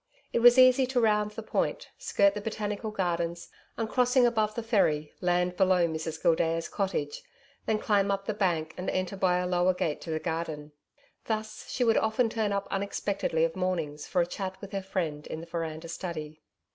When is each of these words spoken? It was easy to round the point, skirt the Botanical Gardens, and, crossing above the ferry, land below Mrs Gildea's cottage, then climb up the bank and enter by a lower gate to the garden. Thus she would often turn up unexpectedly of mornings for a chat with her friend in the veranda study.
It 0.33 0.39
was 0.39 0.57
easy 0.57 0.87
to 0.87 0.99
round 0.99 1.29
the 1.33 1.43
point, 1.43 1.89
skirt 1.99 2.33
the 2.33 2.41
Botanical 2.41 2.89
Gardens, 2.89 3.49
and, 3.77 3.87
crossing 3.87 4.25
above 4.25 4.55
the 4.55 4.63
ferry, 4.63 5.13
land 5.21 5.55
below 5.55 5.87
Mrs 5.87 6.19
Gildea's 6.19 6.67
cottage, 6.67 7.21
then 7.67 7.77
climb 7.77 8.09
up 8.09 8.25
the 8.25 8.33
bank 8.33 8.73
and 8.77 8.89
enter 8.89 9.15
by 9.15 9.37
a 9.37 9.45
lower 9.45 9.75
gate 9.75 10.01
to 10.01 10.09
the 10.09 10.17
garden. 10.17 10.71
Thus 11.25 11.69
she 11.69 11.83
would 11.83 11.97
often 11.97 12.29
turn 12.29 12.51
up 12.51 12.67
unexpectedly 12.71 13.43
of 13.43 13.55
mornings 13.55 14.07
for 14.07 14.21
a 14.23 14.25
chat 14.25 14.59
with 14.59 14.71
her 14.71 14.81
friend 14.81 15.27
in 15.27 15.39
the 15.39 15.45
veranda 15.45 15.87
study. 15.87 16.41